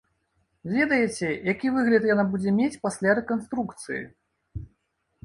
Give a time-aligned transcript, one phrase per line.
[0.75, 4.01] Ведаеце, які выгляд яна будзе мець пасля рэканструкцыі?